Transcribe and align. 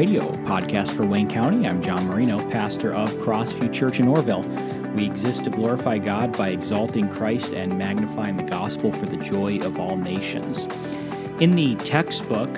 Radio 0.00 0.32
podcast 0.46 0.92
for 0.92 1.04
Wayne 1.04 1.28
County. 1.28 1.66
I'm 1.66 1.82
John 1.82 2.06
Marino, 2.06 2.38
pastor 2.48 2.94
of 2.94 3.12
Crossview 3.16 3.70
Church 3.70 4.00
in 4.00 4.06
Orrville. 4.06 4.46
We 4.96 5.04
exist 5.04 5.44
to 5.44 5.50
glorify 5.50 5.98
God 5.98 6.34
by 6.38 6.48
exalting 6.48 7.10
Christ 7.10 7.52
and 7.52 7.76
magnifying 7.76 8.38
the 8.38 8.42
gospel 8.42 8.92
for 8.92 9.04
the 9.04 9.18
joy 9.18 9.58
of 9.58 9.78
all 9.78 9.98
nations. 9.98 10.64
In 11.38 11.50
the 11.50 11.74
textbook 11.84 12.48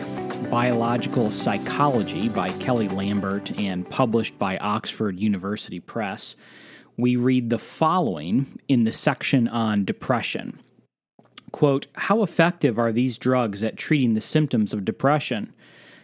Biological 0.52 1.32
Psychology 1.32 2.28
by 2.28 2.52
Kelly 2.60 2.86
Lambert 2.86 3.50
and 3.58 3.90
published 3.90 4.38
by 4.38 4.56
Oxford 4.58 5.18
University 5.18 5.80
Press, 5.80 6.36
we 6.96 7.16
read 7.16 7.50
the 7.50 7.58
following 7.58 8.56
in 8.68 8.84
the 8.84 8.92
section 8.92 9.48
on 9.48 9.84
depression. 9.84 10.60
Quote, 11.50 11.88
How 11.94 12.22
effective 12.22 12.78
are 12.78 12.92
these 12.92 13.18
drugs 13.18 13.64
at 13.64 13.76
treating 13.76 14.14
the 14.14 14.20
symptoms 14.20 14.72
of 14.72 14.84
depression? 14.84 15.52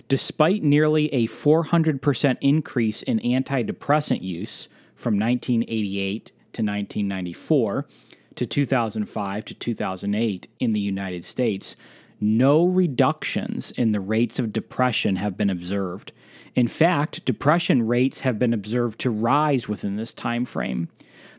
Despite 0.08 0.62
nearly 0.62 1.12
a 1.12 1.26
400% 1.26 2.38
increase 2.40 3.02
in 3.02 3.20
antidepressant 3.20 4.22
use 4.22 4.68
from 4.94 5.18
1988 5.18 6.26
to 6.26 6.62
1994 6.62 7.86
to 8.34 8.46
2005 8.46 9.44
to 9.44 9.54
2008 9.54 10.48
in 10.58 10.70
the 10.70 10.80
United 10.80 11.24
States, 11.26 11.76
no 12.20 12.64
reductions 12.64 13.70
in 13.72 13.92
the 13.92 14.00
rates 14.00 14.38
of 14.38 14.52
depression 14.52 15.16
have 15.16 15.36
been 15.36 15.50
observed. 15.50 16.12
In 16.54 16.68
fact, 16.68 17.24
depression 17.24 17.86
rates 17.86 18.20
have 18.20 18.38
been 18.38 18.54
observed 18.54 18.98
to 19.00 19.10
rise 19.10 19.68
within 19.68 19.96
this 19.96 20.12
time 20.12 20.44
frame. 20.44 20.88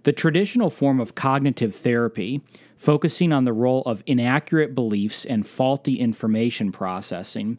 The 0.04 0.14
traditional 0.14 0.70
form 0.70 1.02
of 1.02 1.16
cognitive 1.16 1.76
therapy, 1.76 2.42
focusing 2.78 3.34
on 3.34 3.44
the 3.44 3.52
role 3.52 3.82
of 3.86 4.04
inaccurate 4.06 4.74
beliefs 4.74 5.26
and 5.26 5.46
faulty 5.46 6.00
information 6.00 6.72
processing, 6.72 7.58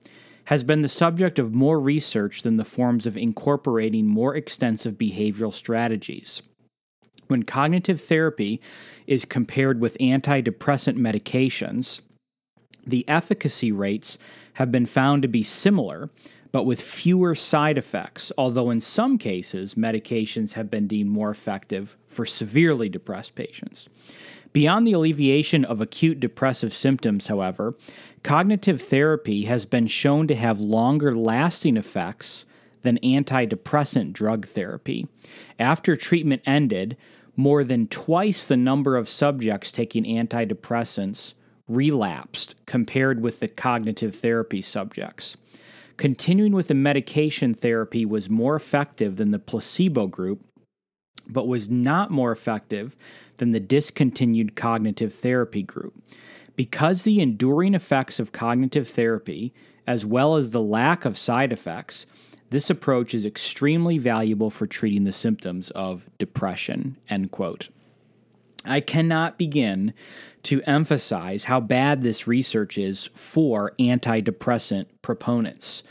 has 0.50 0.64
been 0.64 0.82
the 0.82 0.88
subject 0.88 1.38
of 1.38 1.54
more 1.54 1.78
research 1.78 2.42
than 2.42 2.56
the 2.56 2.64
forms 2.64 3.06
of 3.06 3.16
incorporating 3.16 4.04
more 4.04 4.34
extensive 4.34 4.94
behavioral 4.94 5.54
strategies. 5.54 6.42
When 7.28 7.44
cognitive 7.44 8.00
therapy 8.00 8.60
is 9.06 9.24
compared 9.24 9.80
with 9.80 9.96
antidepressant 9.98 10.98
medications, 10.98 12.00
the 12.84 13.08
efficacy 13.08 13.70
rates 13.70 14.18
have 14.54 14.72
been 14.72 14.86
found 14.86 15.22
to 15.22 15.28
be 15.28 15.44
similar, 15.44 16.10
but 16.50 16.64
with 16.64 16.82
fewer 16.82 17.36
side 17.36 17.78
effects, 17.78 18.32
although 18.36 18.70
in 18.70 18.80
some 18.80 19.18
cases, 19.18 19.76
medications 19.76 20.54
have 20.54 20.68
been 20.68 20.88
deemed 20.88 21.10
more 21.10 21.30
effective 21.30 21.96
for 22.08 22.26
severely 22.26 22.88
depressed 22.88 23.36
patients. 23.36 23.88
Beyond 24.52 24.84
the 24.84 24.92
alleviation 24.94 25.64
of 25.64 25.80
acute 25.80 26.18
depressive 26.18 26.74
symptoms, 26.74 27.28
however, 27.28 27.76
cognitive 28.22 28.82
therapy 28.82 29.44
has 29.44 29.64
been 29.66 29.86
shown 29.86 30.26
to 30.28 30.34
have 30.34 30.60
longer 30.60 31.14
lasting 31.16 31.76
effects 31.76 32.44
than 32.82 32.98
antidepressant 33.02 34.12
drug 34.12 34.46
therapy. 34.46 35.06
After 35.58 35.96
treatment 35.96 36.42
ended, 36.46 36.96
more 37.36 37.64
than 37.64 37.88
twice 37.88 38.46
the 38.46 38.56
number 38.56 38.96
of 38.96 39.08
subjects 39.08 39.72
taking 39.72 40.04
antidepressants 40.04 41.34
relapsed 41.68 42.54
compared 42.66 43.22
with 43.22 43.40
the 43.40 43.48
cognitive 43.48 44.14
therapy 44.14 44.60
subjects. 44.60 45.36
Continuing 45.96 46.52
with 46.52 46.68
the 46.68 46.74
medication 46.74 47.54
therapy 47.54 48.04
was 48.04 48.30
more 48.30 48.56
effective 48.56 49.16
than 49.16 49.30
the 49.30 49.38
placebo 49.38 50.06
group, 50.06 50.44
but 51.26 51.46
was 51.46 51.68
not 51.70 52.10
more 52.10 52.32
effective 52.32 52.96
than 53.36 53.50
the 53.50 53.60
discontinued 53.60 54.56
cognitive 54.56 55.14
therapy 55.14 55.62
group. 55.62 55.94
Because 56.60 57.04
the 57.04 57.20
enduring 57.20 57.72
effects 57.72 58.20
of 58.20 58.32
cognitive 58.32 58.86
therapy, 58.86 59.54
as 59.86 60.04
well 60.04 60.36
as 60.36 60.50
the 60.50 60.60
lack 60.60 61.06
of 61.06 61.16
side 61.16 61.54
effects, 61.54 62.04
this 62.50 62.68
approach 62.68 63.14
is 63.14 63.24
extremely 63.24 63.96
valuable 63.96 64.50
for 64.50 64.66
treating 64.66 65.04
the 65.04 65.10
symptoms 65.10 65.70
of 65.70 66.10
depression. 66.18 66.98
End 67.08 67.30
quote. 67.30 67.70
I 68.62 68.80
cannot 68.80 69.38
begin 69.38 69.94
to 70.42 70.60
emphasize 70.64 71.44
how 71.44 71.60
bad 71.60 72.02
this 72.02 72.26
research 72.26 72.76
is 72.76 73.08
for 73.14 73.72
antidepressant 73.78 74.84
proponents. 75.00 75.82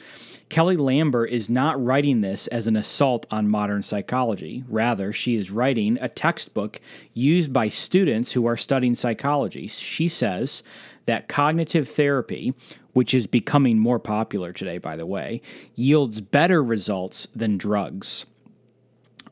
Kelly 0.49 0.77
Lambert 0.77 1.29
is 1.29 1.47
not 1.47 1.83
writing 1.83 2.21
this 2.21 2.47
as 2.47 2.65
an 2.65 2.75
assault 2.75 3.27
on 3.29 3.47
modern 3.47 3.83
psychology. 3.83 4.63
Rather, 4.67 5.13
she 5.13 5.35
is 5.35 5.51
writing 5.51 5.97
a 6.01 6.09
textbook 6.09 6.81
used 7.13 7.53
by 7.53 7.67
students 7.67 8.31
who 8.31 8.47
are 8.47 8.57
studying 8.57 8.95
psychology. 8.95 9.67
She 9.67 10.07
says 10.07 10.63
that 11.05 11.27
cognitive 11.27 11.87
therapy, 11.87 12.55
which 12.93 13.13
is 13.13 13.27
becoming 13.27 13.77
more 13.77 13.99
popular 13.99 14.51
today, 14.51 14.79
by 14.79 14.95
the 14.95 15.05
way, 15.05 15.41
yields 15.75 16.19
better 16.19 16.63
results 16.63 17.27
than 17.35 17.57
drugs 17.57 18.25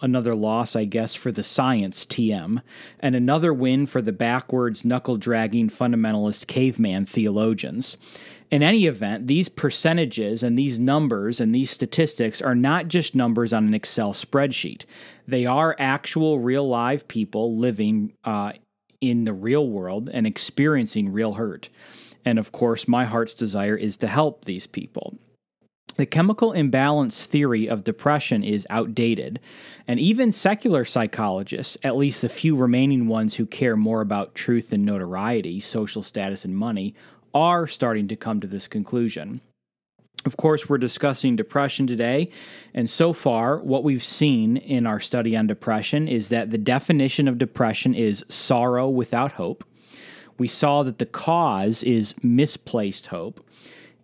another 0.01 0.35
loss, 0.35 0.75
I 0.75 0.85
guess, 0.85 1.15
for 1.15 1.31
the 1.31 1.43
science 1.43 2.05
TM, 2.05 2.61
and 2.99 3.15
another 3.15 3.53
win 3.53 3.85
for 3.85 4.01
the 4.01 4.11
backwards, 4.11 4.85
knuckle 4.85 5.17
dragging 5.17 5.69
fundamentalist 5.69 6.47
caveman 6.47 7.05
theologians. 7.05 7.97
In 8.49 8.63
any 8.63 8.85
event, 8.85 9.27
these 9.27 9.49
percentages 9.49 10.41
and 10.41 10.57
these 10.57 10.79
numbers 10.79 11.41
and 11.41 11.53
these 11.53 11.69
statistics 11.69 12.41
are 12.41 12.55
not 12.55 12.87
just 12.87 13.13
numbers 13.13 13.51
on 13.51 13.67
an 13.67 13.73
Excel 13.73 14.13
spreadsheet. 14.13 14.85
They 15.27 15.45
are 15.45 15.75
actual, 15.77 16.39
real, 16.39 16.67
live 16.67 17.07
people 17.09 17.57
living 17.57 18.13
uh, 18.23 18.53
in 19.01 19.25
the 19.25 19.33
real 19.33 19.67
world 19.67 20.09
and 20.11 20.25
experiencing 20.25 21.11
real 21.11 21.33
hurt. 21.33 21.67
And 22.23 22.39
of 22.39 22.53
course, 22.53 22.87
my 22.87 23.03
heart's 23.05 23.33
desire 23.33 23.75
is 23.75 23.97
to 23.97 24.07
help 24.07 24.45
these 24.45 24.65
people. 24.65 25.17
The 25.97 26.05
chemical 26.05 26.51
imbalance 26.51 27.25
theory 27.25 27.67
of 27.67 27.83
depression 27.83 28.43
is 28.43 28.67
outdated, 28.69 29.39
and 29.87 29.99
even 29.99 30.31
secular 30.31 30.85
psychologists, 30.85 31.75
at 31.83 31.97
least 31.97 32.21
the 32.21 32.29
few 32.29 32.55
remaining 32.55 33.07
ones 33.07 33.35
who 33.35 33.47
care 33.47 33.75
more 33.75 34.01
about 34.01 34.35
truth 34.35 34.71
and 34.71 34.85
notoriety, 34.85 35.59
social 35.59 36.03
status, 36.03 36.45
and 36.45 36.55
money, 36.55 36.93
are 37.41 37.67
starting 37.67 38.07
to 38.09 38.15
come 38.15 38.41
to 38.41 38.47
this 38.47 38.67
conclusion. 38.67 39.41
Of 40.25 40.35
course, 40.35 40.67
we're 40.67 40.77
discussing 40.77 41.35
depression 41.35 41.87
today, 41.87 42.31
and 42.73 42.89
so 42.89 43.13
far, 43.13 43.59
what 43.59 43.83
we've 43.83 44.03
seen 44.03 44.57
in 44.57 44.85
our 44.85 44.99
study 44.99 45.37
on 45.37 45.47
depression 45.47 46.07
is 46.07 46.29
that 46.29 46.51
the 46.51 46.57
definition 46.57 47.27
of 47.27 47.37
depression 47.37 47.93
is 47.93 48.25
sorrow 48.27 48.89
without 48.89 49.33
hope. 49.33 49.63
We 50.37 50.47
saw 50.47 50.83
that 50.83 50.97
the 50.97 51.05
cause 51.05 51.83
is 51.83 52.15
misplaced 52.23 53.07
hope 53.07 53.47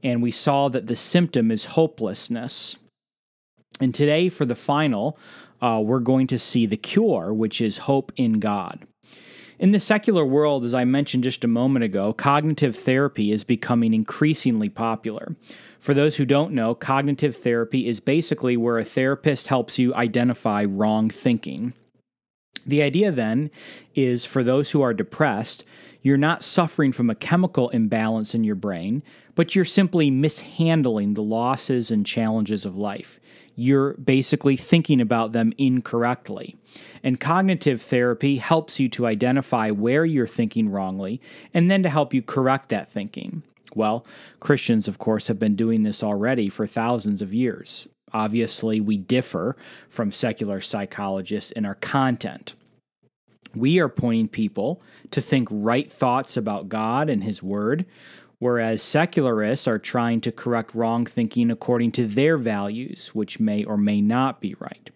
and 0.04 0.22
we 0.22 0.32
saw 0.32 0.68
that 0.70 0.88
the 0.88 0.96
symptom 0.96 1.50
is 1.50 1.66
hopelessness. 1.66 2.76
And 3.80 3.96
today, 3.96 4.30
for 4.30 4.46
the 4.46 4.56
final, 4.56 5.18
uh, 5.62 5.82
we're 5.84 6.00
going 6.00 6.28
to 6.28 6.38
see 6.38 6.66
the 6.66 6.78
cure, 6.78 7.34
which 7.34 7.62
is 7.62 7.80
hope 7.80 8.12
in 8.18 8.40
God. 8.40 8.86
In 9.64 9.72
the 9.72 9.80
secular 9.80 10.26
world, 10.26 10.66
as 10.66 10.74
I 10.74 10.84
mentioned 10.84 11.24
just 11.24 11.46
a 11.46 11.48
moment 11.48 11.86
ago, 11.86 12.12
cognitive 12.12 12.76
therapy 12.76 13.32
is 13.32 13.46
becoming 13.46 13.94
increasingly 13.94 14.68
popular. 14.68 15.38
For 15.80 15.94
those 15.94 16.18
who 16.18 16.26
don't 16.26 16.52
know, 16.52 16.76
cognitive 16.76 17.38
therapy 17.38 17.88
is 17.88 18.02
basically 18.02 18.58
where 18.58 18.78
a 18.78 18.84
therapist 18.84 19.48
helps 19.48 19.80
you 19.80 19.96
identify 19.96 20.66
wrong 20.66 21.10
thinking. 21.10 21.72
The 22.66 22.82
idea 22.82 23.10
then 23.10 23.52
is 23.96 24.26
for 24.26 24.44
those 24.44 24.72
who 24.72 24.82
are 24.82 24.94
depressed, 24.94 25.64
you're 26.02 26.18
not 26.18 26.44
suffering 26.44 26.92
from 26.92 27.10
a 27.10 27.16
chemical 27.16 27.70
imbalance 27.70 28.36
in 28.36 28.44
your 28.44 28.56
brain, 28.56 29.02
but 29.34 29.56
you're 29.56 29.64
simply 29.64 30.12
mishandling 30.12 31.14
the 31.14 31.24
losses 31.24 31.90
and 31.90 32.06
challenges 32.06 32.66
of 32.66 32.76
life. 32.76 33.18
You're 33.56 33.94
basically 33.96 34.56
thinking 34.58 35.00
about 35.00 35.32
them 35.32 35.54
incorrectly. 35.58 36.56
And 37.04 37.20
cognitive 37.20 37.82
therapy 37.82 38.38
helps 38.38 38.80
you 38.80 38.90
to 38.90 39.06
identify 39.06 39.70
where 39.70 40.06
you're 40.06 40.28
thinking 40.28 40.70
wrongly 40.70 41.22
and 41.54 41.70
then 41.70 41.84
to 41.84 41.90
help 41.90 42.14
you 42.14 42.22
correct 42.22 42.70
that 42.70 42.90
thinking. 42.90 43.44
Well, 43.76 44.06
Christians, 44.40 44.88
of 44.88 44.98
course, 44.98 45.28
have 45.28 45.40
been 45.40 45.56
doing 45.56 45.84
this 45.84 46.04
already 46.04 46.50
for 46.50 46.68
thousands 46.68 47.22
of 47.22 47.34
years. 47.34 47.88
Obviously, 48.14 48.80
we 48.80 48.98
differ 48.98 49.56
from 49.90 50.12
secular 50.12 50.62
psychologists 50.62 51.52
in 51.52 51.66
our 51.66 51.76
content. 51.76 52.54
We 53.56 53.80
are 53.80 53.90
pointing 53.90 54.30
people 54.30 54.82
to 55.12 55.22
think 55.22 55.48
right 55.52 55.92
thoughts 55.92 56.38
about 56.38 56.70
God 56.70 57.10
and 57.10 57.24
His 57.24 57.44
Word, 57.44 57.86
whereas 58.44 58.82
secularists 58.84 59.70
are 59.70 59.80
trying 59.80 60.20
to 60.20 60.30
correct 60.30 60.76
wrong 60.76 61.06
thinking 61.06 61.50
according 61.50 61.90
to 61.94 62.06
their 62.06 62.36
values, 62.38 63.12
which 63.14 63.40
may 63.40 63.64
or 63.64 63.78
may 63.78 64.02
not 64.02 64.42
be 64.42 64.54
right. 64.60 64.90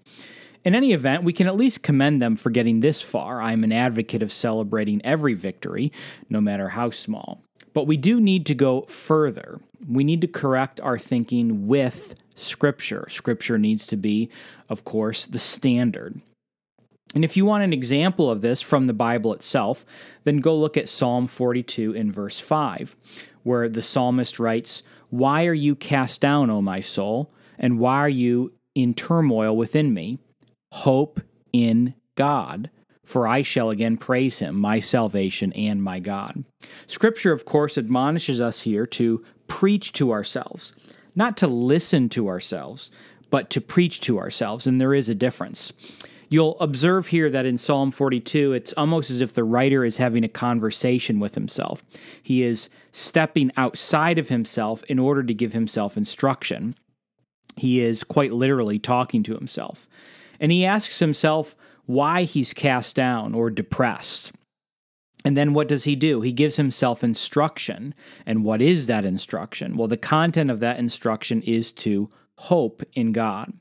In 0.65 0.75
any 0.75 0.91
event, 0.91 1.23
we 1.23 1.31
can 1.31 1.47
at 1.47 1.55
least 1.55 1.81
commend 1.81 2.21
them 2.21 2.35
for 2.35 2.49
getting 2.49 2.81
this 2.81 3.01
far. 3.01 3.41
I 3.41 3.53
am 3.53 3.63
an 3.63 3.71
advocate 3.71 4.21
of 4.21 4.33
celebrating 4.33 5.01
every 5.05 5.33
victory, 5.33 5.93
no 6.29 6.41
matter 6.41 6.67
how 6.67 6.89
small. 6.89 7.41
But 7.73 7.87
we 7.87 7.95
do 7.95 8.19
need 8.19 8.45
to 8.47 8.53
go 8.53 8.81
further. 8.81 9.61
We 9.87 10.03
need 10.03 10.19
to 10.21 10.27
correct 10.27 10.81
our 10.81 10.99
thinking 10.99 11.67
with 11.67 12.15
Scripture. 12.35 13.07
Scripture 13.09 13.57
needs 13.57 13.87
to 13.87 13.95
be, 13.95 14.29
of 14.67 14.83
course, 14.83 15.25
the 15.25 15.39
standard. 15.39 16.19
And 17.15 17.23
if 17.23 17.37
you 17.37 17.45
want 17.45 17.63
an 17.63 17.73
example 17.73 18.29
of 18.29 18.41
this 18.41 18.61
from 18.61 18.87
the 18.87 18.93
Bible 18.93 19.33
itself, 19.33 19.85
then 20.23 20.37
go 20.37 20.57
look 20.57 20.77
at 20.77 20.89
Psalm 20.89 21.27
42 21.27 21.93
in 21.93 22.11
verse 22.11 22.39
5, 22.39 22.95
where 23.43 23.69
the 23.69 23.81
psalmist 23.81 24.39
writes, 24.39 24.83
Why 25.09 25.45
are 25.45 25.53
you 25.53 25.75
cast 25.75 26.21
down, 26.21 26.49
O 26.49 26.61
my 26.61 26.79
soul? 26.79 27.31
And 27.57 27.79
why 27.79 27.95
are 27.97 28.09
you 28.09 28.53
in 28.75 28.93
turmoil 28.93 29.55
within 29.55 29.93
me? 29.93 30.19
Hope 30.73 31.21
in 31.53 31.95
God, 32.15 32.69
for 33.05 33.25
I 33.27 33.41
shall 33.41 33.69
again 33.69 33.97
praise 33.97 34.39
him, 34.39 34.59
my 34.59 34.79
salvation 34.79 35.53
and 35.53 35.81
my 35.81 35.99
God. 35.99 36.43
Scripture, 36.87 37.31
of 37.31 37.45
course, 37.45 37.77
admonishes 37.77 38.41
us 38.41 38.61
here 38.61 38.85
to 38.85 39.23
preach 39.47 39.93
to 39.93 40.11
ourselves, 40.11 40.73
not 41.15 41.37
to 41.37 41.47
listen 41.47 42.09
to 42.09 42.27
ourselves, 42.27 42.91
but 43.29 43.49
to 43.51 43.61
preach 43.61 44.01
to 44.01 44.19
ourselves, 44.19 44.67
and 44.67 44.79
there 44.79 44.93
is 44.93 45.09
a 45.09 45.15
difference. 45.15 45.73
You'll 46.29 46.59
observe 46.59 47.07
here 47.07 47.29
that 47.29 47.45
in 47.45 47.57
Psalm 47.57 47.91
42, 47.91 48.53
it's 48.53 48.73
almost 48.73 49.09
as 49.09 49.21
if 49.21 49.33
the 49.33 49.43
writer 49.43 49.85
is 49.85 49.97
having 49.97 50.23
a 50.23 50.29
conversation 50.29 51.19
with 51.19 51.35
himself. 51.35 51.83
He 52.21 52.43
is 52.43 52.69
stepping 52.91 53.51
outside 53.55 54.19
of 54.19 54.29
himself 54.29 54.83
in 54.83 54.99
order 54.99 55.23
to 55.23 55.33
give 55.33 55.53
himself 55.53 55.95
instruction. 55.95 56.75
He 57.55 57.79
is 57.79 58.03
quite 58.03 58.33
literally 58.33 58.77
talking 58.77 59.23
to 59.23 59.35
himself. 59.35 59.87
And 60.39 60.51
he 60.51 60.65
asks 60.65 60.99
himself 60.99 61.55
why 61.85 62.23
he's 62.23 62.53
cast 62.53 62.95
down 62.95 63.33
or 63.33 63.49
depressed. 63.49 64.33
And 65.23 65.35
then 65.35 65.53
what 65.53 65.67
does 65.67 65.85
he 65.85 65.95
do? 65.95 66.21
He 66.21 66.31
gives 66.31 66.57
himself 66.57 67.03
instruction. 67.03 67.93
And 68.25 68.43
what 68.43 68.61
is 68.61 68.87
that 68.87 69.05
instruction? 69.05 69.77
Well, 69.77 69.87
the 69.87 69.97
content 69.97 70.51
of 70.51 70.59
that 70.59 70.77
instruction 70.77 71.41
is 71.41 71.71
to 71.73 72.09
hope 72.37 72.83
in 72.93 73.13
God. 73.13 73.53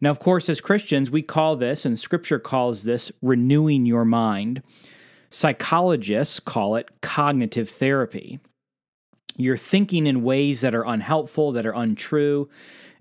Now, 0.00 0.10
of 0.10 0.18
course, 0.18 0.48
as 0.48 0.60
Christians, 0.60 1.10
we 1.10 1.22
call 1.22 1.56
this, 1.56 1.84
and 1.84 1.98
Scripture 1.98 2.38
calls 2.38 2.82
this, 2.82 3.10
renewing 3.22 3.86
your 3.86 4.04
mind. 4.04 4.62
Psychologists 5.30 6.40
call 6.40 6.76
it 6.76 6.88
cognitive 7.00 7.70
therapy. 7.70 8.40
You're 9.36 9.56
thinking 9.56 10.06
in 10.06 10.22
ways 10.22 10.60
that 10.60 10.74
are 10.74 10.86
unhelpful, 10.86 11.52
that 11.52 11.66
are 11.66 11.74
untrue, 11.74 12.48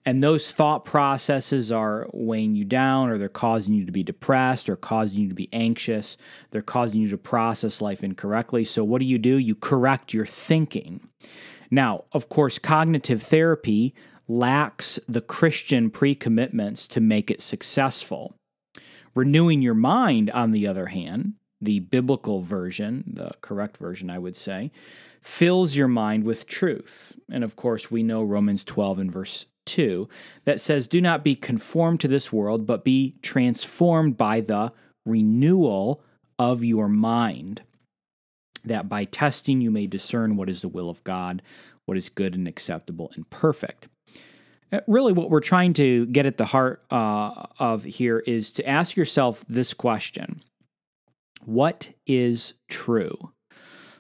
and 0.06 0.22
those 0.22 0.52
thought 0.52 0.86
processes 0.86 1.72
are 1.72 2.08
weighing 2.14 2.56
you 2.56 2.64
down, 2.64 3.10
or 3.10 3.18
they're 3.18 3.28
causing 3.28 3.74
you 3.74 3.86
to 3.86 3.92
be 3.92 4.04
depressed, 4.04 4.70
or 4.70 4.76
causing 4.76 5.20
you 5.20 5.30
to 5.30 5.36
be 5.36 5.50
anxious. 5.52 6.16
They're 6.52 6.62
causing 6.62 7.02
you 7.02 7.10
to 7.10 7.18
process 7.18 7.82
life 7.82 8.04
incorrectly. 8.04 8.66
So, 8.66 8.84
what 8.84 9.00
do 9.00 9.06
you 9.06 9.18
do? 9.18 9.38
You 9.38 9.56
correct 9.56 10.14
your 10.14 10.26
thinking. 10.26 11.10
Now, 11.72 12.04
of 12.12 12.30
course, 12.30 12.60
cognitive 12.60 13.24
therapy 13.24 13.96
lacks 14.28 15.00
the 15.08 15.22
Christian 15.22 15.90
pre 15.90 16.16
commitments 16.16 16.88
to 16.88 17.02
make 17.02 17.30
it 17.30 17.42
successful. 17.42 18.36
Renewing 19.14 19.62
your 19.62 19.76
mind, 19.76 20.30
on 20.32 20.52
the 20.52 20.68
other 20.68 20.88
hand, 20.88 21.34
the 21.62 21.80
biblical 21.80 22.42
version, 22.42 23.04
the 23.08 23.32
correct 23.42 23.78
version, 23.78 24.10
I 24.10 24.20
would 24.20 24.36
say, 24.36 24.72
fills 25.22 25.76
your 25.76 25.88
mind 25.88 26.24
with 26.24 26.48
truth. 26.48 27.16
And 27.32 27.44
of 27.44 27.56
course, 27.56 27.90
we 27.90 28.04
know 28.04 28.24
Romans 28.24 28.64
12 28.64 29.00
and 29.00 29.12
verse 29.12 29.46
2 29.66 30.08
that 30.46 30.62
says, 30.62 30.88
Do 30.88 31.02
not 31.02 31.24
be 31.24 31.36
conformed 31.36 32.00
to 32.02 32.08
this 32.08 32.32
world, 32.32 32.66
but 32.66 32.84
be 32.84 33.16
transformed 33.22 34.18
by 34.18 34.42
the 34.42 34.72
renewal 35.06 36.04
of 36.38 36.64
your 36.64 36.88
mind, 36.88 37.62
that 38.64 38.90
by 38.90 39.06
testing 39.06 39.62
you 39.62 39.72
may 39.72 39.88
discern 39.88 40.36
what 40.36 40.50
is 40.50 40.62
the 40.62 40.68
will 40.68 40.90
of 40.90 41.04
God, 41.04 41.42
what 41.86 41.98
is 41.98 42.10
good 42.10 42.36
and 42.36 42.48
acceptable 42.48 43.12
and 43.16 43.30
perfect. 43.30 43.88
Uh, 44.76 44.82
really, 44.88 45.14
what 45.14 45.30
we're 45.30 45.40
trying 45.40 45.74
to 45.74 46.06
get 46.08 46.26
at 46.26 46.38
the 46.38 46.46
heart 46.46 46.84
uh, 46.92 47.46
of 47.60 47.84
here 47.86 48.20
is 48.20 48.52
to 48.52 48.68
ask 48.68 48.98
yourself 48.98 49.46
this 49.48 49.74
question 49.74 50.42
What 51.46 51.90
is 52.06 52.56
true? 52.68 53.32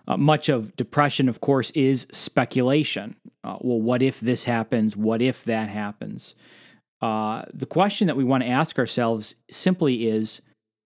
Uh, 0.07 0.17
much 0.17 0.49
of 0.49 0.75
depression, 0.75 1.29
of 1.29 1.41
course, 1.41 1.71
is 1.71 2.07
speculation. 2.11 3.15
Uh, 3.43 3.57
well, 3.61 3.81
what 3.81 4.01
if 4.01 4.19
this 4.19 4.43
happens? 4.43 4.97
What 4.97 5.21
if 5.21 5.45
that 5.45 5.67
happens? 5.67 6.35
Uh, 7.01 7.43
the 7.53 7.65
question 7.65 8.07
that 8.07 8.17
we 8.17 8.23
want 8.23 8.43
to 8.43 8.49
ask 8.49 8.77
ourselves 8.77 9.35
simply 9.49 10.07
is 10.07 10.41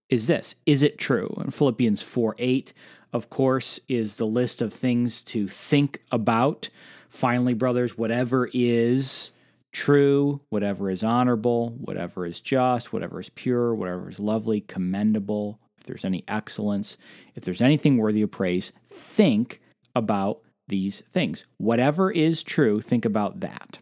is 0.08 0.26
this 0.26 0.56
is 0.66 0.82
it 0.82 0.98
true 0.98 1.32
and 1.38 1.54
philippians 1.54 2.02
4 2.02 2.34
8 2.36 2.72
of 3.12 3.30
course 3.30 3.78
is 3.88 4.16
the 4.16 4.26
list 4.26 4.60
of 4.60 4.74
things 4.74 5.22
to 5.22 5.46
think 5.46 6.02
about 6.10 6.68
finally 7.08 7.54
brothers 7.54 7.96
whatever 7.96 8.50
is 8.52 9.30
true, 9.72 10.40
whatever 10.48 10.90
is 10.90 11.02
honorable, 11.02 11.70
whatever 11.70 12.26
is 12.26 12.40
just, 12.40 12.92
whatever 12.92 13.20
is 13.20 13.30
pure, 13.30 13.74
whatever 13.74 14.08
is 14.08 14.20
lovely, 14.20 14.60
commendable, 14.60 15.60
if 15.78 15.84
there's 15.84 16.04
any 16.04 16.24
excellence, 16.28 16.96
if 17.34 17.44
there's 17.44 17.62
anything 17.62 17.96
worthy 17.96 18.22
of 18.22 18.30
praise, 18.30 18.72
think 18.86 19.60
about 19.94 20.40
these 20.68 21.02
things. 21.12 21.46
Whatever 21.58 22.10
is 22.10 22.42
true, 22.42 22.80
think 22.80 23.04
about 23.04 23.40
that. 23.40 23.78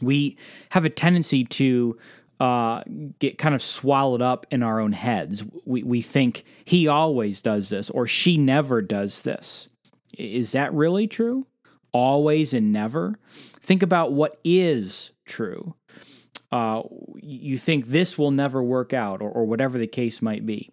We 0.00 0.36
have 0.70 0.84
a 0.84 0.90
tendency 0.90 1.44
to 1.44 1.98
uh, 2.38 2.82
get 3.18 3.38
kind 3.38 3.54
of 3.54 3.62
swallowed 3.62 4.22
up 4.22 4.46
in 4.50 4.62
our 4.62 4.80
own 4.80 4.92
heads. 4.92 5.44
We, 5.64 5.82
we 5.82 6.02
think 6.02 6.44
he 6.64 6.86
always 6.86 7.40
does 7.40 7.70
this 7.70 7.88
or 7.90 8.06
she 8.06 8.36
never 8.36 8.82
does 8.82 9.22
this. 9.22 9.68
Is 10.16 10.52
that 10.52 10.72
really 10.72 11.06
true? 11.06 11.46
Always 11.96 12.52
and 12.52 12.72
never? 12.72 13.18
Think 13.58 13.82
about 13.82 14.12
what 14.12 14.38
is 14.44 15.12
true. 15.24 15.74
Uh, 16.52 16.82
you 17.22 17.56
think 17.56 17.86
this 17.86 18.18
will 18.18 18.30
never 18.30 18.62
work 18.62 18.92
out, 18.92 19.22
or, 19.22 19.30
or 19.30 19.46
whatever 19.46 19.78
the 19.78 19.86
case 19.86 20.20
might 20.20 20.44
be. 20.44 20.70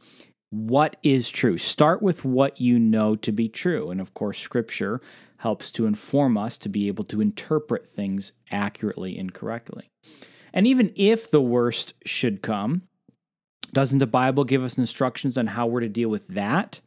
What 0.50 0.98
is 1.02 1.30
true? 1.30 1.58
Start 1.58 2.02
with 2.02 2.26
what 2.26 2.60
you 2.60 2.78
know 2.78 3.16
to 3.16 3.32
be 3.32 3.48
true. 3.48 3.90
And 3.90 4.02
of 4.02 4.14
course, 4.14 4.38
Scripture 4.38 5.00
helps 5.38 5.72
to 5.72 5.86
inform 5.86 6.38
us 6.38 6.58
to 6.58 6.68
be 6.68 6.90
able 6.90 7.06
to 7.06 7.22
interpret 7.22 7.88
things 7.88 8.34
accurately 8.52 9.18
and 9.18 9.34
correctly. 9.34 9.90
And 10.54 10.68
even 10.68 10.92
if 10.94 11.32
the 11.32 11.42
worst 11.42 11.94
should 12.06 12.42
come, 12.42 12.82
doesn't 13.72 14.00
the 14.00 14.08
Bible 14.08 14.44
give 14.44 14.62
us 14.62 14.78
instructions 14.78 15.38
on 15.38 15.48
how 15.48 15.68
we're 15.68 15.80
to 15.80 15.88
deal 15.90 16.10
with 16.10 16.28
that? 16.28 16.82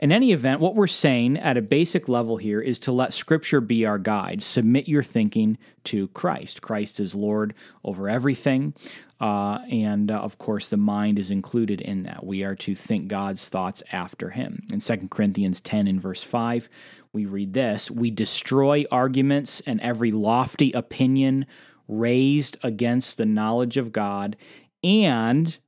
In 0.00 0.12
any 0.12 0.32
event, 0.32 0.62
what 0.62 0.74
we're 0.74 0.86
saying 0.86 1.36
at 1.36 1.58
a 1.58 1.62
basic 1.62 2.08
level 2.08 2.38
here 2.38 2.62
is 2.62 2.78
to 2.80 2.92
let 2.92 3.12
Scripture 3.12 3.60
be 3.60 3.84
our 3.84 3.98
guide. 3.98 4.42
Submit 4.42 4.88
your 4.88 5.02
thinking 5.02 5.58
to 5.84 6.08
Christ. 6.08 6.62
Christ 6.62 7.00
is 7.00 7.14
Lord 7.14 7.52
over 7.84 8.08
everything. 8.08 8.72
Uh, 9.20 9.58
and 9.70 10.10
uh, 10.10 10.14
of 10.14 10.38
course, 10.38 10.68
the 10.68 10.78
mind 10.78 11.18
is 11.18 11.30
included 11.30 11.82
in 11.82 12.00
that. 12.02 12.24
We 12.24 12.42
are 12.44 12.54
to 12.56 12.74
think 12.74 13.08
God's 13.08 13.46
thoughts 13.50 13.82
after 13.92 14.30
Him. 14.30 14.62
In 14.72 14.80
2 14.80 15.08
Corinthians 15.10 15.60
10 15.60 15.86
and 15.86 16.00
verse 16.00 16.22
5, 16.22 16.70
we 17.12 17.26
read 17.26 17.52
this 17.52 17.90
We 17.90 18.10
destroy 18.10 18.86
arguments 18.90 19.60
and 19.66 19.82
every 19.82 20.12
lofty 20.12 20.72
opinion 20.72 21.44
raised 21.86 22.56
against 22.62 23.18
the 23.18 23.26
knowledge 23.26 23.76
of 23.76 23.92
God 23.92 24.36
and 24.82 25.58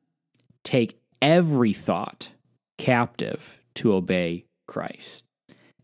take 0.65 0.99
every 1.21 1.75
thought 1.75 2.32
captive 2.83 3.62
to 3.77 3.95
obey 3.95 4.45
Christ. 4.67 5.23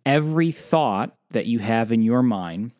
Every 0.04 0.50
thought 0.50 1.14
that 1.30 1.46
you 1.46 1.60
have 1.60 1.92
in 1.92 2.02
your 2.02 2.24
mind 2.24 2.72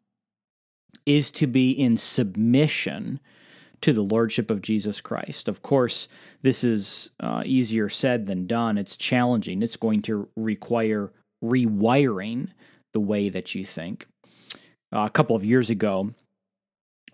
is 1.07 1.31
to 1.31 1.47
be 1.47 1.71
in 1.71 1.97
submission 1.97 3.21
to 3.81 3.93
the 3.93 4.03
Lordship 4.03 4.51
of 4.51 4.61
Jesus 4.61 5.01
Christ. 5.01 5.47
Of 5.47 5.63
course, 5.63 6.09
this 6.43 6.65
is 6.65 7.11
uh, 7.21 7.45
easier 7.47 7.89
said 7.89 8.27
than 8.27 8.49
done. 8.49 8.77
It's 8.77 8.97
challenging. 8.97 9.63
It's 9.63 9.77
going 9.77 10.03
to 10.03 10.29
require 10.37 11.13
rewiring 11.45 12.49
the 12.93 13.01
way 13.01 13.29
that 13.29 13.55
you 13.55 13.65
think. 13.65 14.09
Uh, 14.93 15.03
a 15.03 15.11
couple 15.11 15.37
of 15.37 15.45
years 15.45 15.71
ago, 15.71 16.13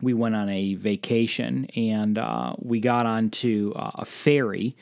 we 0.00 0.14
went 0.14 0.34
on 0.34 0.48
a 0.48 0.72
vacation 0.74 1.66
and 1.76 2.16
uh, 2.16 2.54
we 2.58 2.80
got 2.80 3.04
onto 3.04 3.74
uh, 3.76 3.90
a 3.96 4.04
ferry 4.06 4.74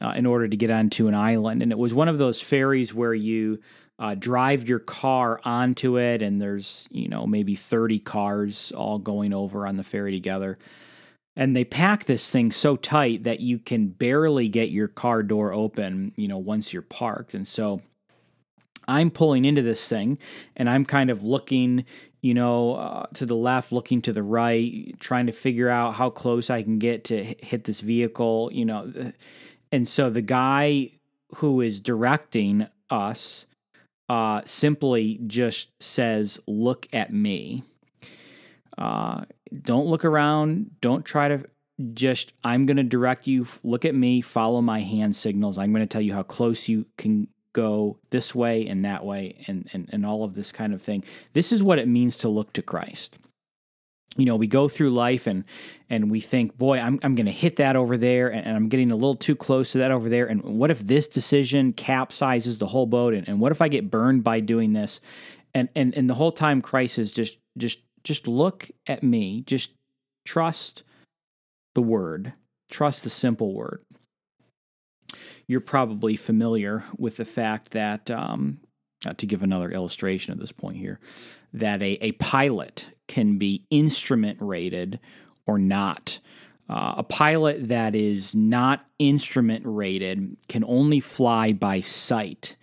uh, 0.00 0.12
in 0.16 0.26
order 0.26 0.48
to 0.48 0.56
get 0.56 0.70
onto 0.70 1.08
an 1.08 1.14
island. 1.14 1.62
And 1.62 1.72
it 1.72 1.78
was 1.78 1.92
one 1.92 2.08
of 2.08 2.18
those 2.18 2.40
ferries 2.40 2.94
where 2.94 3.14
you 3.14 3.58
uh, 3.98 4.14
drive 4.14 4.68
your 4.68 4.78
car 4.78 5.40
onto 5.44 5.98
it, 5.98 6.22
and 6.22 6.40
there's, 6.40 6.88
you 6.90 7.08
know, 7.08 7.26
maybe 7.26 7.54
30 7.54 8.00
cars 8.00 8.72
all 8.72 8.98
going 8.98 9.32
over 9.32 9.66
on 9.66 9.76
the 9.76 9.84
ferry 9.84 10.12
together. 10.12 10.58
And 11.36 11.56
they 11.56 11.64
pack 11.64 12.04
this 12.04 12.30
thing 12.30 12.52
so 12.52 12.76
tight 12.76 13.24
that 13.24 13.40
you 13.40 13.58
can 13.58 13.88
barely 13.88 14.48
get 14.48 14.70
your 14.70 14.88
car 14.88 15.22
door 15.22 15.52
open, 15.52 16.12
you 16.16 16.28
know, 16.28 16.38
once 16.38 16.72
you're 16.72 16.82
parked. 16.82 17.34
And 17.34 17.48
so 17.48 17.80
I'm 18.86 19.10
pulling 19.10 19.44
into 19.44 19.62
this 19.62 19.88
thing 19.88 20.18
and 20.56 20.68
I'm 20.68 20.84
kind 20.84 21.08
of 21.08 21.22
looking, 21.22 21.86
you 22.20 22.34
know, 22.34 22.74
uh, 22.74 23.06
to 23.14 23.24
the 23.24 23.36
left, 23.36 23.72
looking 23.72 24.02
to 24.02 24.12
the 24.12 24.22
right, 24.22 24.94
trying 25.00 25.24
to 25.26 25.32
figure 25.32 25.70
out 25.70 25.94
how 25.94 26.10
close 26.10 26.50
I 26.50 26.62
can 26.62 26.78
get 26.78 27.04
to 27.04 27.24
hit 27.24 27.64
this 27.64 27.80
vehicle, 27.80 28.50
you 28.52 28.66
know 28.66 29.12
and 29.72 29.88
so 29.88 30.10
the 30.10 30.22
guy 30.22 30.90
who 31.36 31.60
is 31.62 31.80
directing 31.80 32.68
us 32.90 33.46
uh, 34.08 34.42
simply 34.44 35.18
just 35.26 35.70
says, 35.82 36.38
Look 36.46 36.86
at 36.92 37.12
me. 37.12 37.64
Uh, 38.76 39.24
don't 39.62 39.86
look 39.86 40.04
around. 40.04 40.70
Don't 40.80 41.04
try 41.04 41.28
to 41.28 41.44
just 41.94 42.32
I'm 42.44 42.66
going 42.66 42.76
to 42.76 42.82
direct 42.82 43.26
you. 43.26 43.46
Look 43.64 43.84
at 43.84 43.94
me, 43.94 44.20
follow 44.20 44.60
my 44.60 44.80
hand 44.80 45.16
signals. 45.16 45.58
I'm 45.58 45.72
going 45.72 45.86
to 45.86 45.92
tell 45.92 46.02
you 46.02 46.12
how 46.12 46.22
close 46.22 46.68
you 46.68 46.86
can 46.98 47.28
go 47.54 47.98
this 48.10 48.34
way 48.34 48.66
and 48.66 48.84
that 48.84 49.04
way 49.04 49.42
and, 49.46 49.68
and, 49.72 49.88
and 49.92 50.06
all 50.06 50.24
of 50.24 50.34
this 50.34 50.52
kind 50.52 50.72
of 50.72 50.80
thing. 50.80 51.04
This 51.32 51.52
is 51.52 51.62
what 51.62 51.78
it 51.78 51.88
means 51.88 52.16
to 52.18 52.28
look 52.28 52.52
to 52.54 52.62
Christ. 52.62 53.16
You 54.16 54.26
know, 54.26 54.36
we 54.36 54.46
go 54.46 54.68
through 54.68 54.90
life 54.90 55.26
and 55.26 55.44
and 55.88 56.10
we 56.10 56.20
think, 56.20 56.58
boy, 56.58 56.78
I'm 56.78 56.98
I'm 57.02 57.14
gonna 57.14 57.30
hit 57.30 57.56
that 57.56 57.76
over 57.76 57.96
there 57.96 58.28
and, 58.28 58.46
and 58.46 58.56
I'm 58.56 58.68
getting 58.68 58.90
a 58.90 58.94
little 58.94 59.14
too 59.14 59.34
close 59.34 59.72
to 59.72 59.78
that 59.78 59.90
over 59.90 60.08
there. 60.08 60.26
And 60.26 60.42
what 60.42 60.70
if 60.70 60.80
this 60.80 61.08
decision 61.08 61.72
capsizes 61.72 62.58
the 62.58 62.66
whole 62.66 62.86
boat? 62.86 63.14
And, 63.14 63.26
and 63.26 63.40
what 63.40 63.52
if 63.52 63.62
I 63.62 63.68
get 63.68 63.90
burned 63.90 64.22
by 64.22 64.40
doing 64.40 64.72
this? 64.72 65.00
And 65.54 65.68
and 65.74 65.96
and 65.96 66.10
the 66.10 66.14
whole 66.14 66.32
time 66.32 66.60
Christ 66.60 66.98
is 66.98 67.12
just 67.12 67.38
just 67.56 67.80
just 68.04 68.26
look 68.26 68.70
at 68.86 69.02
me, 69.02 69.42
just 69.42 69.72
trust 70.26 70.82
the 71.74 71.82
word, 71.82 72.34
trust 72.70 73.04
the 73.04 73.10
simple 73.10 73.54
word 73.54 73.82
you're 75.46 75.60
probably 75.60 76.16
familiar 76.16 76.84
with 76.96 77.16
the 77.16 77.24
fact 77.24 77.72
that, 77.72 78.10
um, 78.10 78.58
to 79.16 79.26
give 79.26 79.42
another 79.42 79.70
illustration 79.70 80.32
at 80.32 80.38
this 80.38 80.52
point 80.52 80.76
here, 80.76 81.00
that 81.52 81.82
a, 81.82 81.98
a 82.00 82.12
pilot 82.12 82.90
can 83.12 83.36
be 83.36 83.66
instrument 83.68 84.38
rated 84.40 84.98
or 85.46 85.58
not. 85.58 86.18
Uh, 86.66 86.94
a 86.96 87.02
pilot 87.02 87.68
that 87.68 87.94
is 87.94 88.34
not 88.34 88.86
instrument 88.98 89.62
rated 89.66 90.34
can 90.48 90.64
only 90.64 90.98
fly 90.98 91.52
by 91.52 91.78
sight. 91.80 92.56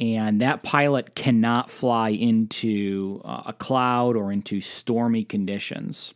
And 0.00 0.40
that 0.40 0.64
pilot 0.64 1.14
cannot 1.14 1.70
fly 1.70 2.08
into 2.08 3.22
uh, 3.24 3.44
a 3.46 3.52
cloud 3.52 4.16
or 4.16 4.32
into 4.32 4.60
stormy 4.60 5.22
conditions. 5.22 6.12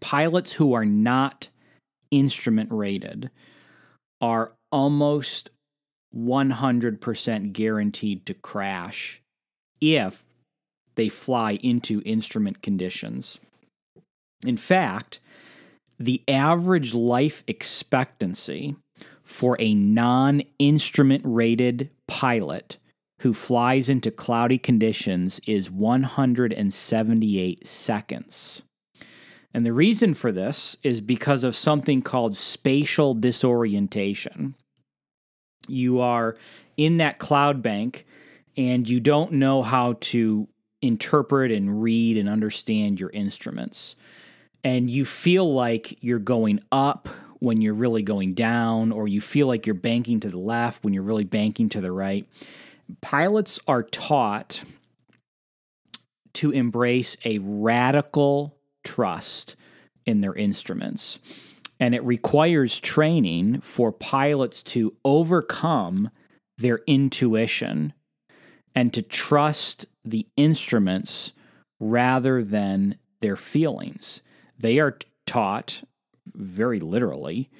Pilots 0.00 0.52
who 0.52 0.74
are 0.74 0.84
not 0.84 1.48
instrument 2.10 2.70
rated 2.70 3.30
are 4.20 4.52
almost 4.70 5.48
100% 6.14 7.52
guaranteed 7.54 8.26
to 8.26 8.34
crash 8.34 9.22
if 9.80 10.31
they 10.94 11.08
fly 11.08 11.58
into 11.62 12.02
instrument 12.04 12.62
conditions. 12.62 13.38
In 14.44 14.56
fact, 14.56 15.20
the 15.98 16.22
average 16.26 16.94
life 16.94 17.44
expectancy 17.46 18.76
for 19.22 19.56
a 19.60 19.74
non 19.74 20.42
instrument 20.58 21.22
rated 21.24 21.90
pilot 22.08 22.78
who 23.20 23.32
flies 23.32 23.88
into 23.88 24.10
cloudy 24.10 24.58
conditions 24.58 25.40
is 25.46 25.70
178 25.70 27.66
seconds. 27.66 28.64
And 29.54 29.64
the 29.64 29.72
reason 29.72 30.14
for 30.14 30.32
this 30.32 30.76
is 30.82 31.00
because 31.00 31.44
of 31.44 31.54
something 31.54 32.02
called 32.02 32.36
spatial 32.36 33.14
disorientation. 33.14 34.56
You 35.68 36.00
are 36.00 36.36
in 36.76 36.96
that 36.96 37.20
cloud 37.20 37.62
bank 37.62 38.06
and 38.56 38.88
you 38.88 38.98
don't 38.98 39.32
know 39.32 39.62
how 39.62 39.98
to 40.00 40.48
interpret 40.82 41.50
and 41.52 41.80
read 41.82 42.18
and 42.18 42.28
understand 42.28 43.00
your 43.00 43.10
instruments. 43.10 43.96
And 44.64 44.90
you 44.90 45.04
feel 45.04 45.52
like 45.52 46.02
you're 46.02 46.18
going 46.18 46.60
up 46.70 47.08
when 47.38 47.60
you're 47.60 47.74
really 47.74 48.02
going 48.02 48.34
down, 48.34 48.92
or 48.92 49.08
you 49.08 49.20
feel 49.20 49.48
like 49.48 49.66
you're 49.66 49.74
banking 49.74 50.20
to 50.20 50.28
the 50.28 50.38
left 50.38 50.84
when 50.84 50.94
you're 50.94 51.02
really 51.02 51.24
banking 51.24 51.68
to 51.70 51.80
the 51.80 51.90
right. 51.90 52.28
Pilots 53.00 53.58
are 53.66 53.82
taught 53.82 54.62
to 56.34 56.52
embrace 56.52 57.16
a 57.24 57.38
radical 57.38 58.56
trust 58.84 59.56
in 60.06 60.20
their 60.20 60.34
instruments. 60.34 61.18
And 61.80 61.96
it 61.96 62.04
requires 62.04 62.78
training 62.78 63.60
for 63.60 63.90
pilots 63.90 64.62
to 64.64 64.94
overcome 65.04 66.10
their 66.58 66.80
intuition 66.86 67.92
and 68.74 68.92
to 68.94 69.02
trust 69.02 69.86
the 70.04 70.26
instruments 70.36 71.32
rather 71.80 72.42
than 72.42 72.96
their 73.20 73.36
feelings. 73.36 74.22
They 74.58 74.78
are 74.78 74.98
taught, 75.26 75.82
very 76.34 76.80
literally, 76.80 77.50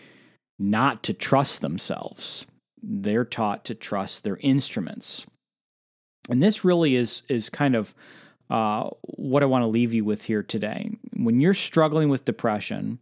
not 0.59 1.03
to 1.05 1.13
trust 1.13 1.61
themselves. 1.61 2.47
They're 2.83 3.25
taught 3.25 3.65
to 3.67 3.75
trust 3.75 4.25
their 4.25 4.39
instruments. 4.39 5.27
And 6.29 6.43
this 6.43 6.65
really 6.65 6.95
is, 6.95 7.23
is 7.29 7.51
kind 7.51 7.75
of 7.75 7.95
uh, 8.51 8.91
what 9.03 9.43
I 9.43 9.47
want 9.47 9.63
to 9.63 9.67
leave 9.69 9.95
you 9.95 10.05
with 10.05 10.25
here 10.25 10.43
today. 10.43 10.91
When 11.17 11.41
you're 11.41 11.55
struggling 11.55 12.09
with 12.09 12.25
depression, 12.25 12.99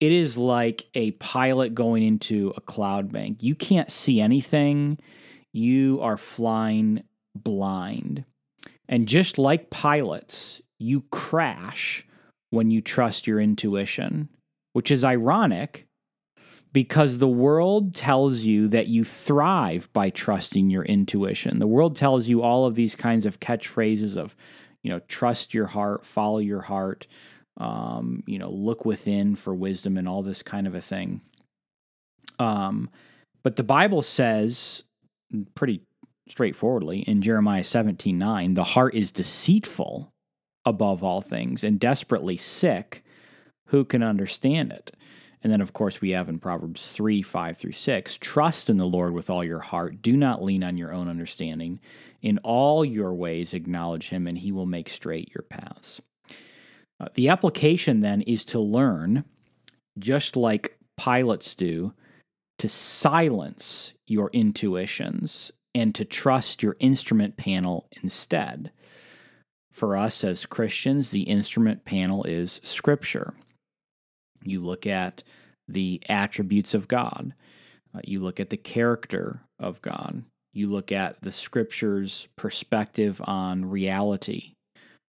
it 0.00 0.12
is 0.12 0.36
like 0.36 0.86
a 0.94 1.12
pilot 1.12 1.74
going 1.74 2.02
into 2.02 2.52
a 2.56 2.60
cloud 2.60 3.12
bank. 3.12 3.42
You 3.42 3.54
can't 3.54 3.90
see 3.90 4.20
anything, 4.20 4.98
you 5.52 6.00
are 6.02 6.16
flying 6.16 7.02
blind. 7.42 8.24
And 8.88 9.06
just 9.06 9.38
like 9.38 9.70
pilots, 9.70 10.60
you 10.78 11.02
crash 11.10 12.06
when 12.50 12.70
you 12.70 12.80
trust 12.80 13.26
your 13.26 13.40
intuition, 13.40 14.28
which 14.72 14.90
is 14.90 15.04
ironic 15.04 15.86
because 16.72 17.18
the 17.18 17.28
world 17.28 17.94
tells 17.94 18.40
you 18.40 18.68
that 18.68 18.88
you 18.88 19.04
thrive 19.04 19.88
by 19.92 20.10
trusting 20.10 20.70
your 20.70 20.84
intuition. 20.84 21.58
The 21.58 21.66
world 21.66 21.96
tells 21.96 22.28
you 22.28 22.42
all 22.42 22.66
of 22.66 22.74
these 22.74 22.94
kinds 22.94 23.26
of 23.26 23.40
catchphrases 23.40 24.16
of, 24.16 24.36
you 24.82 24.90
know, 24.90 25.00
trust 25.08 25.54
your 25.54 25.66
heart, 25.66 26.04
follow 26.04 26.38
your 26.38 26.60
heart, 26.62 27.06
um, 27.58 28.22
you 28.26 28.38
know, 28.38 28.50
look 28.50 28.84
within 28.84 29.34
for 29.34 29.54
wisdom 29.54 29.96
and 29.96 30.08
all 30.08 30.22
this 30.22 30.42
kind 30.42 30.66
of 30.66 30.74
a 30.74 30.80
thing. 30.80 31.20
Um, 32.38 32.90
but 33.42 33.56
the 33.56 33.64
Bible 33.64 34.02
says 34.02 34.84
pretty 35.54 35.82
straightforwardly 36.30 37.00
in 37.00 37.22
Jeremiah 37.22 37.64
17 37.64 38.16
9, 38.16 38.54
the 38.54 38.64
heart 38.64 38.94
is 38.94 39.12
deceitful 39.12 40.12
above 40.64 41.02
all 41.02 41.20
things 41.20 41.64
and 41.64 41.80
desperately 41.80 42.36
sick. 42.36 43.04
Who 43.66 43.84
can 43.84 44.02
understand 44.02 44.72
it? 44.72 44.92
And 45.42 45.52
then, 45.52 45.60
of 45.60 45.72
course, 45.72 46.00
we 46.00 46.10
have 46.10 46.28
in 46.28 46.38
Proverbs 46.38 46.90
3 46.92 47.22
5 47.22 47.56
through 47.56 47.72
6 47.72 48.18
trust 48.18 48.68
in 48.68 48.76
the 48.76 48.86
Lord 48.86 49.12
with 49.12 49.30
all 49.30 49.44
your 49.44 49.60
heart. 49.60 50.02
Do 50.02 50.16
not 50.16 50.42
lean 50.42 50.64
on 50.64 50.76
your 50.76 50.92
own 50.92 51.08
understanding. 51.08 51.80
In 52.20 52.38
all 52.38 52.84
your 52.84 53.14
ways, 53.14 53.54
acknowledge 53.54 54.08
him, 54.08 54.26
and 54.26 54.38
he 54.38 54.50
will 54.50 54.66
make 54.66 54.88
straight 54.88 55.32
your 55.34 55.42
paths. 55.42 56.00
Uh, 57.00 57.06
the 57.14 57.28
application 57.28 58.00
then 58.00 58.22
is 58.22 58.44
to 58.46 58.58
learn, 58.58 59.24
just 59.98 60.36
like 60.36 60.78
pilots 60.96 61.54
do, 61.54 61.92
to 62.58 62.68
silence 62.68 63.94
your 64.08 64.30
intuitions 64.32 65.52
and 65.74 65.94
to 65.94 66.04
trust 66.04 66.62
your 66.62 66.76
instrument 66.80 67.36
panel 67.36 67.88
instead. 68.02 68.72
For 69.72 69.96
us 69.96 70.24
as 70.24 70.46
Christians, 70.46 71.10
the 71.10 71.22
instrument 71.22 71.84
panel 71.84 72.24
is 72.24 72.60
Scripture. 72.64 73.34
You 74.42 74.60
look 74.60 74.86
at 74.86 75.22
the 75.68 76.02
attributes 76.08 76.74
of 76.74 76.88
God. 76.88 77.34
Uh, 77.94 78.00
you 78.04 78.20
look 78.20 78.40
at 78.40 78.50
the 78.50 78.56
character 78.56 79.42
of 79.58 79.80
God. 79.82 80.24
You 80.52 80.68
look 80.68 80.90
at 80.90 81.20
the 81.22 81.30
scripture's 81.30 82.28
perspective 82.36 83.20
on 83.24 83.66
reality. 83.66 84.54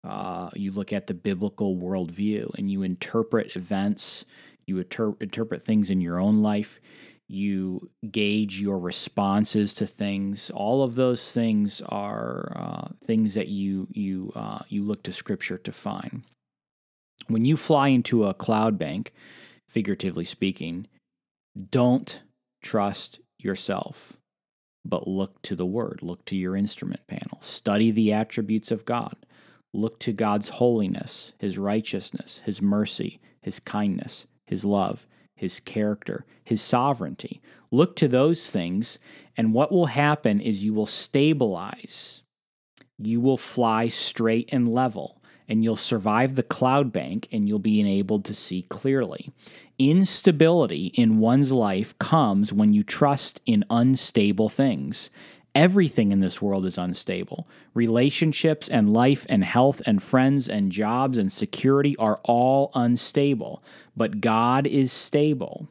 Uh, 0.04 0.50
you 0.54 0.72
look 0.72 0.94
at 0.94 1.08
the 1.08 1.14
biblical 1.14 1.76
worldview 1.76 2.54
and 2.58 2.70
you 2.70 2.84
interpret 2.84 3.56
events, 3.56 4.26
you 4.68 4.78
inter- 4.80 5.16
interpret 5.20 5.64
things 5.64 5.90
in 5.90 6.02
your 6.02 6.20
own 6.20 6.42
life, 6.42 6.80
you 7.34 7.90
gauge 8.12 8.62
your 8.62 8.78
responses 8.78 9.74
to 9.74 9.88
things. 9.88 10.52
All 10.52 10.84
of 10.84 10.96
those 10.96 11.32
things 11.32 11.82
are 11.88 12.54
uh, 12.56 12.88
things 13.04 13.34
that 13.34 13.48
you 13.48 13.88
you 13.92 14.32
uh, 14.36 14.60
you 14.70 14.84
look 14.84 15.04
to 15.04 15.14
Scripture 15.14 15.58
to 15.58 15.72
find. 15.72 16.24
When 17.28 17.46
you 17.46 17.58
fly 17.58 17.88
into 17.88 18.26
a 18.26 18.34
cloud 18.34 18.78
bank, 18.78 19.14
figuratively 19.68 20.26
speaking, 20.26 20.88
don't 21.72 22.22
trust 22.62 23.20
yourself, 23.40 24.14
but 24.86 25.08
look 25.08 25.42
to 25.44 25.56
the 25.56 25.66
Word, 25.66 26.00
look 26.02 26.26
to 26.26 26.36
your 26.36 26.56
instrument 26.56 27.08
panel, 27.08 27.40
study 27.42 27.92
the 27.92 28.14
attributes 28.14 28.72
of 28.72 28.86
God, 28.86 29.16
look 29.74 30.00
to 30.00 30.14
God's 30.14 30.50
holiness, 30.50 31.34
His 31.40 31.58
righteousness, 31.58 32.42
His 32.46 32.62
mercy, 32.62 33.20
His 33.42 33.60
kindness, 33.60 34.28
His 34.46 34.66
love, 34.66 35.08
His 35.44 35.60
character, 35.60 36.26
His 36.44 36.62
sovereignty. 36.62 37.42
Look 37.70 37.96
to 37.98 38.08
those 38.08 38.50
things, 38.50 38.98
and 39.38 39.54
what 39.54 39.72
will 39.72 39.88
happen 39.88 40.42
is 40.42 40.64
you 40.64 40.74
will 40.74 40.88
stabilize. 40.88 42.24
You 42.98 43.22
will 43.22 43.38
fly 43.38 43.90
straight 43.90 44.50
and 44.52 44.74
level 44.74 45.22
and 45.48 45.64
you'll 45.64 45.76
survive 45.76 46.36
the 46.36 46.44
cloud 46.44 46.92
bank 46.92 47.28
and 47.32 47.48
you'll 47.48 47.60
be 47.60 47.80
enabled 47.80 48.26
to 48.26 48.34
see 48.34 48.64
clearly. 48.64 49.32
Instability 49.78 50.88
in 50.88 51.20
one's 51.20 51.52
life 51.52 51.98
comes 52.00 52.54
when 52.54 52.74
you 52.74 52.84
trust 52.84 53.42
in 53.46 53.66
unstable 53.70 54.50
things. 54.50 55.10
Everything 55.56 56.12
in 56.12 56.20
this 56.20 56.42
world 56.42 56.66
is 56.66 56.78
unstable. 56.78 57.48
Relationships 57.76 58.68
and 58.68 58.92
life 58.92 59.26
and 59.30 59.44
health 59.44 59.82
and 59.86 60.02
friends 60.02 60.50
and 60.50 60.72
jobs 60.72 61.18
and 61.18 61.32
security 61.32 61.96
are 61.98 62.20
all 62.24 62.72
unstable, 62.74 63.64
but 63.96 64.22
God 64.22 64.68
is 64.68 64.92
stable. 64.92 65.68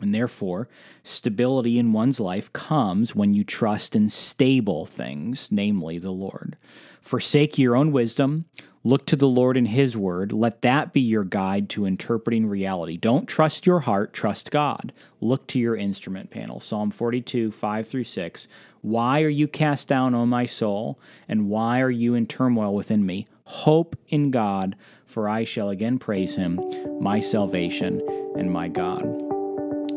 And 0.00 0.14
therefore, 0.14 0.68
stability 1.02 1.78
in 1.78 1.92
one's 1.92 2.20
life 2.20 2.52
comes 2.52 3.14
when 3.14 3.34
you 3.34 3.42
trust 3.42 3.96
in 3.96 4.08
stable 4.08 4.86
things, 4.86 5.48
namely 5.50 5.98
the 5.98 6.12
Lord. 6.12 6.56
Forsake 7.00 7.58
your 7.58 7.74
own 7.74 7.90
wisdom, 7.90 8.44
look 8.84 9.06
to 9.06 9.16
the 9.16 9.26
Lord 9.26 9.56
in 9.56 9.66
His 9.66 9.96
word. 9.96 10.32
Let 10.32 10.62
that 10.62 10.92
be 10.92 11.00
your 11.00 11.24
guide 11.24 11.68
to 11.70 11.84
interpreting 11.84 12.46
reality. 12.46 12.96
Don't 12.96 13.26
trust 13.26 13.66
your 13.66 13.80
heart, 13.80 14.12
trust 14.12 14.50
God. 14.50 14.92
Look 15.20 15.46
to 15.48 15.58
your 15.58 15.74
instrument 15.74 16.30
panel. 16.30 16.60
Psalm 16.60 16.90
42, 16.90 17.50
5 17.50 17.88
through 17.88 18.04
6. 18.04 18.48
Why 18.82 19.22
are 19.22 19.28
you 19.28 19.48
cast 19.48 19.88
down, 19.88 20.14
O 20.14 20.24
my 20.26 20.46
soul? 20.46 21.00
And 21.26 21.48
why 21.48 21.80
are 21.80 21.90
you 21.90 22.14
in 22.14 22.26
turmoil 22.26 22.74
within 22.74 23.04
me? 23.04 23.26
Hope 23.44 23.96
in 24.08 24.30
God, 24.30 24.76
for 25.08 25.28
I 25.28 25.44
shall 25.44 25.70
again 25.70 25.98
praise 25.98 26.36
Him, 26.36 26.60
my 27.00 27.18
salvation 27.18 28.00
and 28.36 28.52
my 28.52 28.68
God. 28.68 29.02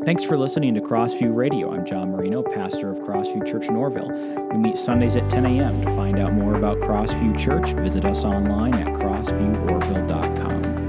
Thanks 0.05 0.23
for 0.23 0.35
listening 0.35 0.73
to 0.73 0.81
Crossview 0.81 1.35
Radio. 1.35 1.71
I'm 1.71 1.85
John 1.85 2.11
Marino, 2.11 2.41
pastor 2.41 2.89
of 2.89 2.97
Crossview 2.99 3.47
Church 3.47 3.65
in 3.65 3.75
Orrville. 3.75 4.51
We 4.51 4.57
meet 4.57 4.77
Sundays 4.77 5.15
at 5.15 5.29
10 5.29 5.45
a.m. 5.45 5.81
To 5.81 5.95
find 5.95 6.17
out 6.17 6.33
more 6.33 6.55
about 6.55 6.79
Crossview 6.79 7.37
Church, 7.37 7.73
visit 7.73 8.03
us 8.03 8.25
online 8.25 8.73
at 8.73 8.87
crossvieworville.com. 8.95 10.80